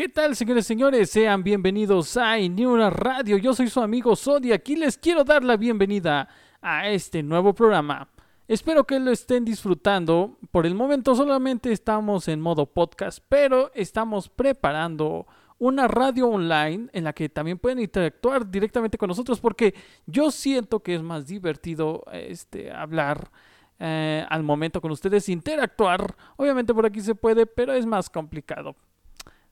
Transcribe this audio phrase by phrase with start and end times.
[0.00, 1.10] ¿Qué tal, señores y señores?
[1.10, 3.36] Sean bienvenidos a Inura Radio.
[3.36, 4.50] Yo soy su amigo Sodi.
[4.50, 6.26] Aquí les quiero dar la bienvenida
[6.62, 8.08] a este nuevo programa.
[8.48, 10.38] Espero que lo estén disfrutando.
[10.50, 15.26] Por el momento solamente estamos en modo podcast, pero estamos preparando
[15.58, 19.74] una radio online en la que también pueden interactuar directamente con nosotros porque
[20.06, 23.30] yo siento que es más divertido este, hablar
[23.78, 26.16] eh, al momento con ustedes, interactuar.
[26.38, 28.74] Obviamente por aquí se puede, pero es más complicado.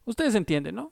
[0.09, 0.91] Ustedes entienden, ¿no?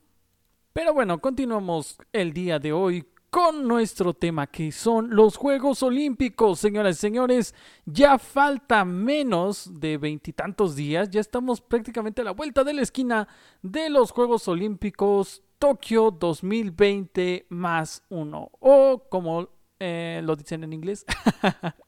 [0.74, 6.60] Pero bueno, continuamos el día de hoy con nuestro tema que son los Juegos Olímpicos.
[6.60, 7.54] Señoras y señores,
[7.86, 13.26] ya falta menos de veintitantos días, ya estamos prácticamente a la vuelta de la esquina
[13.62, 19.48] de los Juegos Olímpicos Tokio 2020 más uno, o como
[19.80, 21.06] eh, lo dicen en inglés,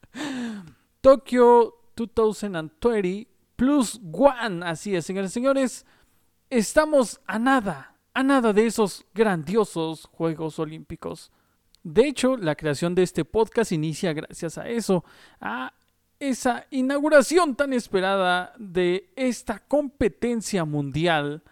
[1.02, 4.65] Tokio 2020 plus one.
[4.65, 5.84] Así es, señores y señores
[6.51, 11.30] estamos a nada, a nada de esos grandiosos Juegos Olímpicos.
[11.82, 15.05] De hecho, la creación de este podcast inicia gracias a eso,
[15.40, 15.73] a
[16.18, 21.43] esa inauguración tan esperada de esta competencia mundial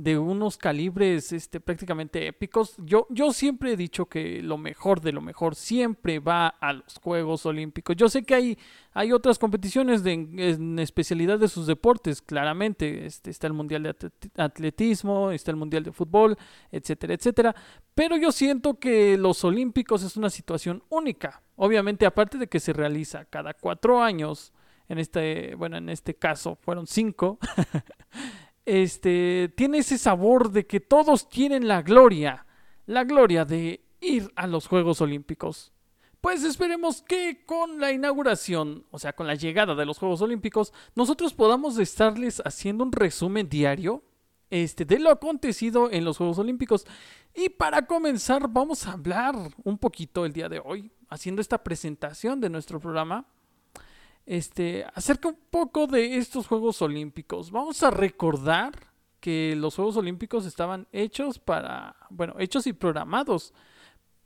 [0.00, 2.74] de unos calibres este, prácticamente épicos.
[2.78, 6.98] Yo, yo siempre he dicho que lo mejor de lo mejor siempre va a los
[7.02, 7.96] Juegos Olímpicos.
[7.96, 8.58] Yo sé que hay,
[8.94, 13.04] hay otras competiciones de, en especialidad de sus deportes, claramente.
[13.04, 16.38] Este, está el Mundial de Atletismo, está el Mundial de Fútbol,
[16.72, 17.54] etcétera, etcétera.
[17.94, 21.42] Pero yo siento que los Olímpicos es una situación única.
[21.56, 24.54] Obviamente, aparte de que se realiza cada cuatro años,
[24.88, 27.38] en este, bueno, en este caso fueron cinco.
[28.70, 32.46] este, tiene ese sabor de que todos tienen la gloria,
[32.86, 35.72] la gloria de ir a los Juegos Olímpicos.
[36.20, 40.72] Pues esperemos que con la inauguración, o sea, con la llegada de los Juegos Olímpicos,
[40.94, 44.04] nosotros podamos estarles haciendo un resumen diario
[44.50, 46.86] este, de lo acontecido en los Juegos Olímpicos.
[47.34, 52.40] Y para comenzar, vamos a hablar un poquito el día de hoy, haciendo esta presentación
[52.40, 53.26] de nuestro programa
[54.30, 57.50] este, acerca un poco de estos Juegos Olímpicos.
[57.50, 58.72] Vamos a recordar
[59.18, 63.52] que los Juegos Olímpicos estaban hechos para, bueno, hechos y programados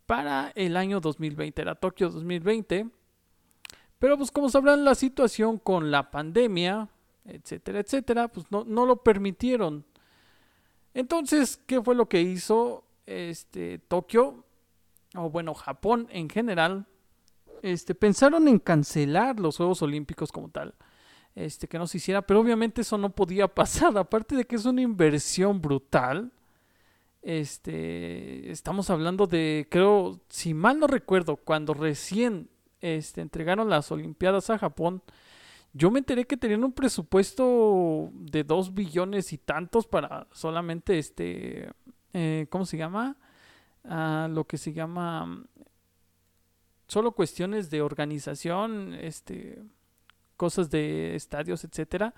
[0.04, 2.90] para el año 2020, era Tokio 2020.
[3.98, 6.86] Pero pues como sabrán la situación con la pandemia,
[7.24, 9.86] etcétera, etcétera, pues no, no lo permitieron.
[10.92, 14.44] Entonces, ¿qué fue lo que hizo este Tokio?
[15.16, 16.88] O bueno, Japón en general,
[17.64, 20.74] este, pensaron en cancelar los Juegos Olímpicos como tal.
[21.34, 24.66] Este, que no se hiciera, pero obviamente eso no podía pasar, aparte de que es
[24.66, 26.30] una inversión brutal.
[27.22, 32.50] Este, estamos hablando de, creo, si mal no recuerdo, cuando recién
[32.82, 35.02] este, entregaron las Olimpiadas a Japón,
[35.72, 41.70] yo me enteré que tenían un presupuesto de dos billones y tantos para solamente este,
[42.12, 43.16] eh, ¿cómo se llama?
[43.84, 45.46] Ah, lo que se llama
[46.86, 49.62] solo cuestiones de organización, este,
[50.36, 52.14] cosas de estadios, etcétera.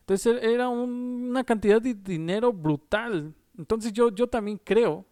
[0.00, 3.34] Entonces era una cantidad de dinero brutal.
[3.56, 5.06] Entonces yo, yo también creo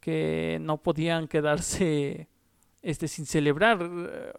[0.00, 2.28] que no podían quedarse
[2.82, 3.78] este, sin celebrar.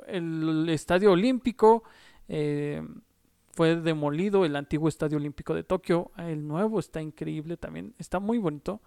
[0.08, 1.84] El, estadio olímpico
[2.28, 2.81] eh,
[3.53, 6.12] fue demolido, el antiguo estadio olímpico de Tokio.
[6.17, 8.81] El nuevo está increíble también, está muy bonito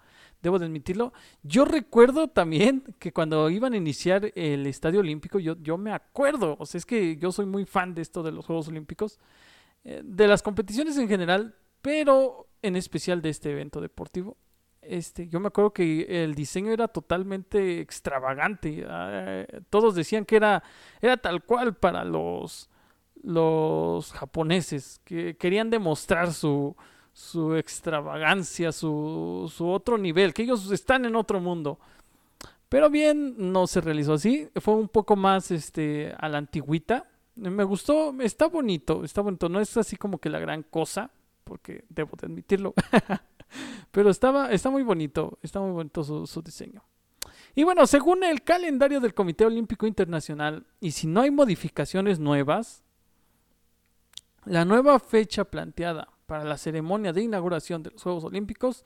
[0.44, 1.12] debo de admitirlo.
[1.42, 6.56] Yo recuerdo también que cuando iban a iniciar el Estadio Olímpico, yo, yo me acuerdo,
[6.60, 9.18] o sea, es que yo soy muy fan de esto de los Juegos Olímpicos,
[9.84, 14.36] eh, de las competiciones en general, pero en especial de este evento deportivo.
[14.82, 18.84] Este, yo me acuerdo que el diseño era totalmente extravagante.
[18.86, 20.62] Ah, todos decían que era,
[21.00, 22.68] era tal cual para los,
[23.24, 26.76] los japoneses, que querían demostrar su,
[27.12, 31.78] su extravagancia, su, su otro nivel, que ellos están en otro mundo.
[32.68, 34.48] Pero bien, no se realizó así.
[34.56, 37.08] Fue un poco más este, a la antigüita.
[37.36, 39.48] Me gustó, está bonito, está bonito.
[39.48, 41.10] No es así como que la gran cosa,
[41.44, 42.74] porque debo de admitirlo.
[43.90, 46.82] Pero estaba, está muy bonito, está muy bonito su, su diseño.
[47.54, 52.83] Y bueno, según el calendario del Comité Olímpico Internacional, y si no hay modificaciones nuevas,
[54.46, 58.84] la nueva fecha planteada para la ceremonia de inauguración de los Juegos Olímpicos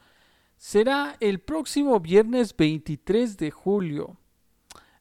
[0.56, 4.16] será el próximo viernes 23 de julio,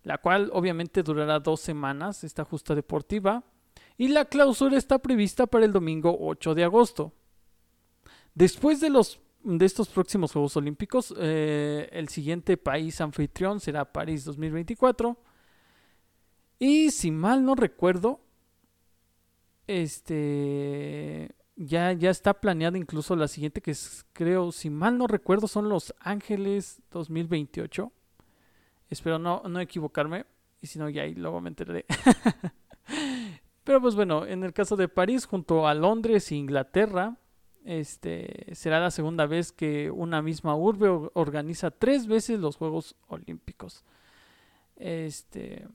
[0.04, 3.44] la cual obviamente durará dos semanas, esta justa deportiva,
[3.98, 7.14] y la clausura está prevista para el domingo 8 de agosto.
[8.36, 14.24] Después de, los, de estos próximos Juegos Olímpicos, eh, el siguiente país anfitrión será París
[14.26, 15.18] 2024.
[16.60, 18.22] Y si mal no recuerdo,
[19.68, 25.48] este ya, ya está planeada incluso la siguiente, que es, creo, si mal no recuerdo,
[25.48, 27.92] son Los Ángeles 2028.
[28.90, 30.26] Espero no, no equivocarme.
[30.62, 31.86] Y si no, ya ahí luego me enteraré.
[33.64, 37.18] Pero pues bueno, en el caso de París, junto a Londres e Inglaterra,
[37.66, 43.84] este será la segunda vez que una misma urbe organiza tres veces los Juegos Olímpicos.
[44.78, 45.68] Este.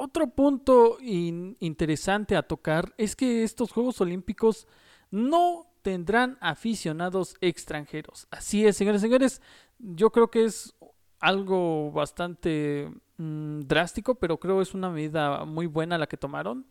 [0.00, 4.68] Otro punto interesante a tocar es que estos Juegos Olímpicos
[5.10, 8.28] no tendrán aficionados extranjeros.
[8.30, 9.42] Así es, señores señores,
[9.78, 10.72] yo creo que es
[11.18, 16.64] algo bastante mm, drástico, pero creo es una medida muy buena la que tomaron.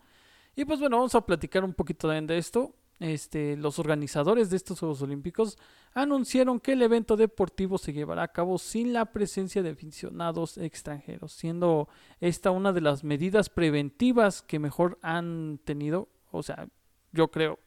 [0.56, 2.74] Y pues bueno, vamos a platicar un poquito de esto.
[3.00, 5.58] Este, los organizadores de estos Juegos Olímpicos
[5.94, 11.32] anunciaron que el evento deportivo se llevará a cabo sin la presencia de aficionados extranjeros,
[11.32, 11.90] siendo
[12.20, 16.68] esta una de las medidas preventivas que mejor han tenido, o sea,
[17.12, 17.60] yo creo,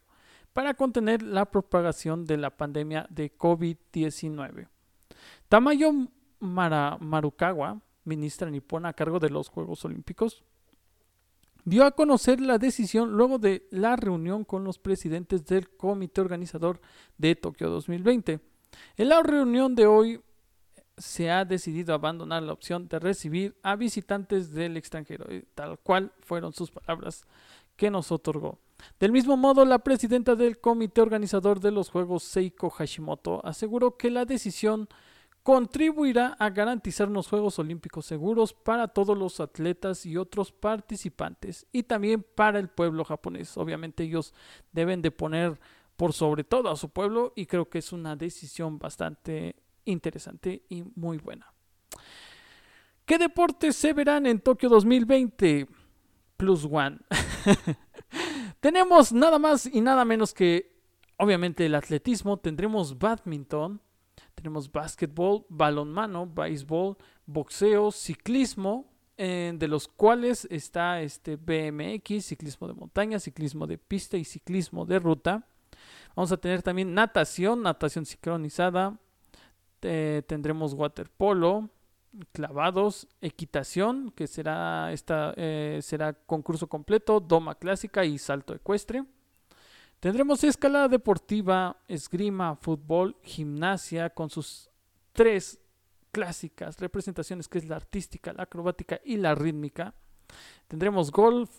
[0.53, 4.69] para contener la propagación de la pandemia de COVID-19.
[5.49, 5.93] Tamayo
[6.41, 10.43] Marukawa, ministra nipona a cargo de los Juegos Olímpicos,
[11.65, 16.81] dio a conocer la decisión luego de la reunión con los presidentes del comité organizador
[17.19, 18.41] de Tokio 2020.
[18.97, 20.21] En la reunión de hoy
[20.97, 26.53] se ha decidido abandonar la opción de recibir a visitantes del extranjero, tal cual fueron
[26.53, 27.25] sus palabras
[27.77, 28.59] que nos otorgó.
[28.99, 34.11] Del mismo modo, la presidenta del comité organizador de los Juegos, Seiko Hashimoto, aseguró que
[34.11, 34.89] la decisión
[35.51, 41.83] contribuirá a garantizar unos Juegos Olímpicos seguros para todos los atletas y otros participantes y
[41.83, 43.59] también para el pueblo japonés.
[43.59, 44.33] Obviamente ellos
[44.71, 45.59] deben de poner
[45.97, 49.57] por sobre todo a su pueblo y creo que es una decisión bastante
[49.87, 51.53] interesante y muy buena.
[53.05, 55.67] ¿Qué deportes se verán en Tokio 2020?
[56.37, 56.99] Plus One.
[58.61, 60.81] Tenemos nada más y nada menos que,
[61.17, 62.37] obviamente, el atletismo.
[62.37, 63.81] Tendremos badminton,
[64.35, 66.97] tenemos básquetbol, balonmano, béisbol,
[67.27, 68.87] boxeo, ciclismo,
[69.17, 74.99] de los cuales está este BMX, ciclismo de montaña, ciclismo de pista y ciclismo de
[74.99, 75.47] ruta.
[76.17, 78.99] Vamos a tener también natación, natación sincronizada.
[79.81, 81.69] tendremos waterpolo,
[82.33, 89.05] clavados, equitación, que será esta eh, será concurso completo, doma clásica y salto ecuestre.
[90.01, 94.71] Tendremos escalada deportiva, esgrima, fútbol, gimnasia con sus
[95.13, 95.61] tres
[96.11, 99.95] clásicas representaciones que es la artística, la acrobática y la rítmica.
[100.69, 101.51] Tendremos golf,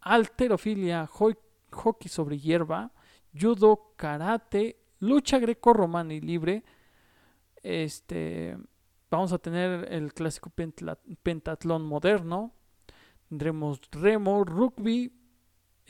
[0.00, 2.90] alterofilia, hockey sobre hierba,
[3.32, 6.64] judo, karate, lucha greco-romana y libre.
[7.62, 8.58] Este,
[9.08, 10.50] vamos a tener el clásico
[11.22, 12.52] pentatlón moderno.
[13.28, 15.19] Tendremos remo, rugby,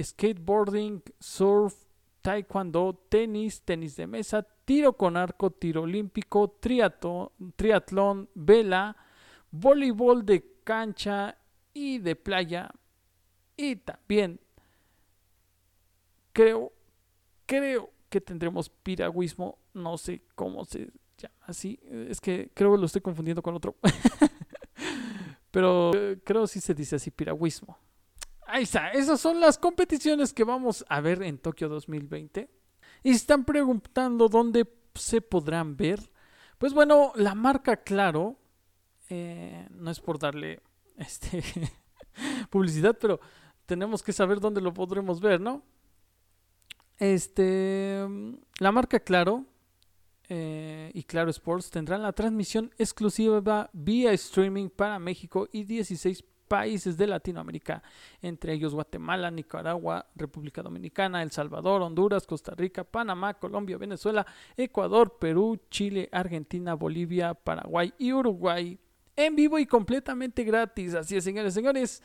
[0.03, 1.75] skateboarding, surf,
[2.23, 8.97] taekwondo, tenis, tenis de mesa, tiro con arco, tiro olímpico, triatlón, vela,
[9.51, 11.37] voleibol de cancha
[11.73, 12.71] y de playa.
[13.57, 14.41] Y también
[16.33, 16.73] creo,
[17.47, 22.87] creo que tendremos piragüismo, no sé cómo se llama así, es que creo que lo
[22.87, 23.77] estoy confundiendo con otro.
[25.51, 27.77] Pero eh, creo sí se dice así, piragüismo.
[28.53, 32.51] Ahí está, esas son las competiciones que vamos a ver en Tokio 2020.
[33.05, 36.11] Y están preguntando dónde se podrán ver.
[36.59, 38.39] Pues bueno, la marca Claro,
[39.09, 40.61] eh, no es por darle
[40.97, 41.45] este
[42.51, 43.21] publicidad, pero
[43.67, 45.63] tenemos que saber dónde lo podremos ver, ¿no?
[46.99, 48.05] Este,
[48.59, 49.47] la marca Claro
[50.29, 56.97] eh, y Claro Sports tendrán la transmisión exclusiva vía streaming para México y 16 países
[56.97, 57.81] de Latinoamérica,
[58.21, 64.27] entre ellos Guatemala, Nicaragua, República Dominicana, El Salvador, Honduras, Costa Rica, Panamá, Colombia, Venezuela,
[64.57, 68.77] Ecuador, Perú, Chile, Argentina, Bolivia, Paraguay y Uruguay.
[69.15, 70.95] En vivo y completamente gratis.
[70.95, 72.03] Así es, señores, señores.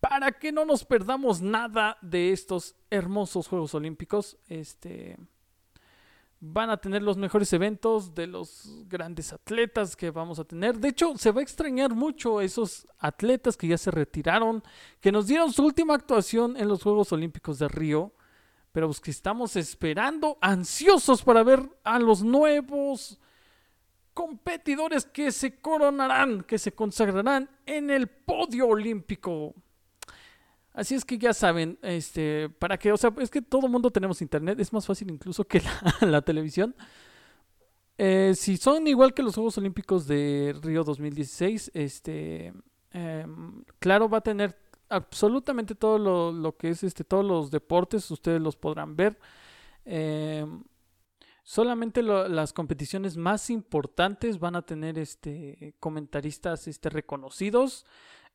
[0.00, 5.16] Para que no nos perdamos nada de estos hermosos Juegos Olímpicos, este
[6.40, 10.78] van a tener los mejores eventos de los grandes atletas que vamos a tener.
[10.78, 14.62] De hecho, se va a extrañar mucho esos atletas que ya se retiraron,
[15.00, 18.12] que nos dieron su última actuación en los Juegos Olímpicos de Río,
[18.70, 23.18] pero pues que estamos esperando, ansiosos para ver a los nuevos
[24.14, 29.54] competidores que se coronarán, que se consagrarán en el podio olímpico.
[30.78, 34.22] Así es que ya saben, este, para que, o sea, es que todo mundo tenemos
[34.22, 35.60] internet, es más fácil incluso que
[36.02, 36.72] la, televisión.
[37.98, 42.52] Eh, si son igual que los Juegos Olímpicos de Río 2016, este,
[42.92, 44.56] em, claro, va a tener
[44.88, 49.18] absolutamente todo lo, lo, que es este, todos los deportes, ustedes los podrán ver.
[49.84, 50.46] Eh,
[51.42, 57.84] solamente lo, las competiciones más importantes van a tener este, comentaristas este, reconocidos.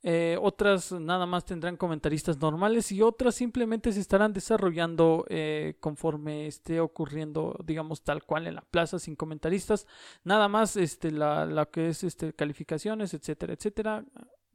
[0.05, 6.45] Eh, otras nada más tendrán comentaristas normales y otras simplemente se estarán desarrollando eh, conforme
[6.47, 9.87] esté ocurriendo, digamos, tal cual en la plaza sin comentaristas.
[10.25, 14.05] Nada más este, la, la que es este, calificaciones, etcétera, etcétera.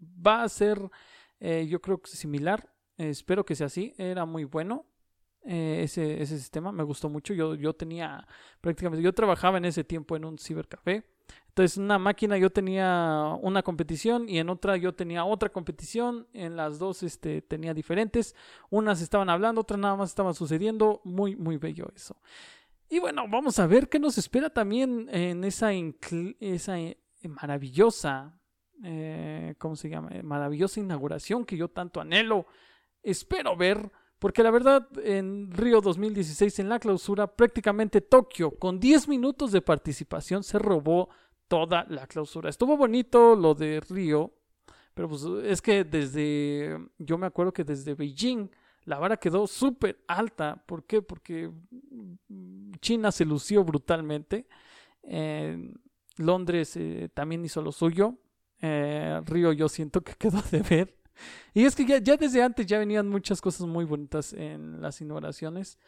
[0.01, 0.79] Va a ser,
[1.41, 2.71] eh, yo creo que similar.
[2.99, 3.95] espero que sea así.
[3.97, 4.85] Era muy bueno.
[5.43, 7.33] ese, ese sistema me gustó mucho.
[7.33, 8.27] Yo, yo tenía
[8.61, 11.05] prácticamente, yo trabajaba en ese tiempo en un cibercafé
[11.59, 16.29] entonces, en una máquina yo tenía una competición y en otra yo tenía otra competición.
[16.33, 18.37] En las dos este, tenía diferentes.
[18.71, 21.01] Unas estaban hablando, otras nada más estaban sucediendo.
[21.03, 22.17] Muy, muy bello eso.
[22.89, 25.73] Y bueno, vamos a ver qué nos espera también en esa,
[26.39, 28.39] esa eh, maravillosa,
[28.85, 30.11] eh, ¿cómo se llama?
[30.23, 32.47] Maravillosa inauguración que yo tanto anhelo.
[33.03, 33.91] Espero ver.
[34.19, 39.63] Porque la verdad, en Río 2016, en la clausura, prácticamente Tokio, con 10 minutos de
[39.63, 41.09] participación, se robó
[41.47, 42.51] toda la clausura.
[42.51, 44.33] Estuvo bonito lo de Río,
[44.95, 48.51] pero pues es que desde, yo me acuerdo que desde Beijing
[48.85, 50.63] la vara quedó súper alta.
[50.67, 51.03] ¿Por qué?
[51.03, 51.51] Porque
[52.81, 54.47] China se lució brutalmente.
[56.17, 58.15] Londres eh, también hizo lo suyo.
[58.61, 60.99] Eh, Río yo siento que quedó de ver.
[61.55, 65.01] Y es que ya, ya, desde antes ya venían muchas cosas muy bonitas en las
[65.01, 65.79] inauguraciones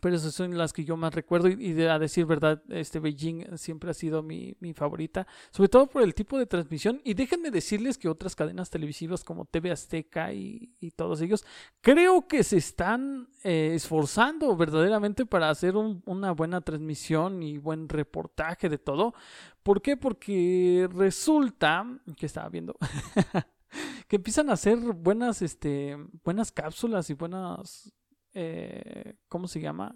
[0.00, 3.90] pero esas son las que yo más recuerdo y, a decir verdad, este Beijing siempre
[3.90, 8.08] ha sido mi, favorita, sobre todo por el tipo de transmisión y déjenme decirles que
[8.08, 11.44] otras cadenas televisivas como TV Azteca y, todos ellos
[11.80, 18.68] creo que se están eh, esforzando verdaderamente para hacer una buena transmisión y buen reportaje
[18.68, 19.14] de todo.
[19.62, 19.96] ¿Por qué?
[19.96, 22.76] Porque resulta que estaba viendo
[24.08, 27.92] que empiezan a hacer buenas, este, buenas cápsulas y buenas
[28.34, 29.94] eh, ¿cómo se llama?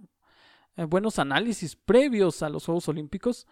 [0.77, 3.47] Eh, buenos análisis previos a los Juegos Olímpicos.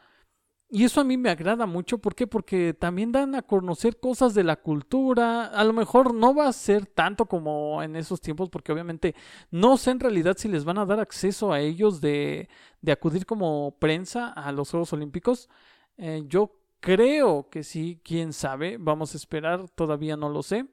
[0.74, 1.98] Y eso a mí me agrada mucho.
[1.98, 2.26] ¿Por qué?
[2.26, 5.44] Porque también dan a conocer cosas de la cultura.
[5.46, 9.14] A lo mejor no va a ser tanto como en esos tiempos, porque obviamente
[9.50, 12.48] no sé en realidad si les van a dar acceso a ellos de,
[12.80, 15.50] de acudir como prensa a los Juegos Olímpicos.
[15.98, 18.78] Eh, yo creo que sí, quién sabe.
[18.78, 20.66] Vamos a esperar, todavía no lo sé.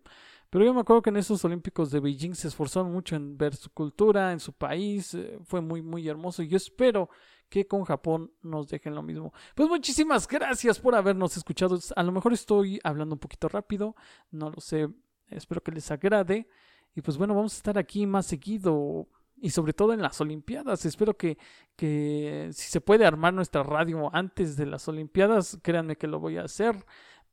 [0.49, 3.55] Pero yo me acuerdo que en esos Olímpicos de Beijing se esforzaron mucho en ver
[3.55, 6.41] su cultura, en su país, eh, fue muy, muy hermoso.
[6.41, 7.09] Y yo espero
[7.49, 9.31] que con Japón nos dejen lo mismo.
[9.55, 11.77] Pues muchísimas gracias por habernos escuchado.
[11.95, 13.95] A lo mejor estoy hablando un poquito rápido,
[14.31, 14.89] no lo sé,
[15.29, 16.47] espero que les agrade.
[16.95, 20.85] Y pues bueno, vamos a estar aquí más seguido y sobre todo en las Olimpiadas.
[20.85, 21.37] Espero que,
[21.75, 26.37] que si se puede armar nuestra radio antes de las Olimpiadas, créanme que lo voy
[26.37, 26.75] a hacer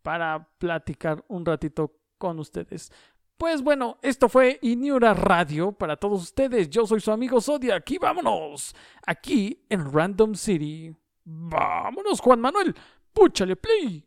[0.02, 2.92] para platicar un ratito con ustedes.
[3.36, 6.70] Pues bueno, esto fue Iniura Radio para todos ustedes.
[6.70, 8.74] Yo soy su amigo Zodiac aquí vámonos.
[9.06, 10.94] Aquí en Random City.
[11.24, 12.74] Vámonos, Juan Manuel.
[13.12, 14.06] Púchale play.